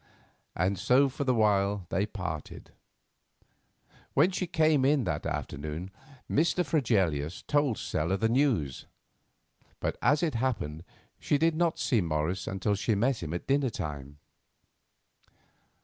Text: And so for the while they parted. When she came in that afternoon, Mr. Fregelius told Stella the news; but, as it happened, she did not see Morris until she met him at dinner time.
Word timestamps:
And 0.55 0.79
so 0.79 1.09
for 1.09 1.25
the 1.25 1.33
while 1.35 1.85
they 1.89 2.07
parted. 2.07 2.71
When 4.15 4.31
she 4.31 4.47
came 4.47 4.83
in 4.83 5.03
that 5.03 5.27
afternoon, 5.27 5.91
Mr. 6.27 6.65
Fregelius 6.65 7.43
told 7.43 7.77
Stella 7.77 8.17
the 8.17 8.27
news; 8.27 8.87
but, 9.79 9.97
as 10.01 10.23
it 10.23 10.33
happened, 10.33 10.83
she 11.19 11.37
did 11.37 11.53
not 11.53 11.77
see 11.77 12.01
Morris 12.01 12.47
until 12.47 12.73
she 12.73 12.95
met 12.95 13.21
him 13.21 13.31
at 13.31 13.45
dinner 13.45 13.69
time. 13.69 14.17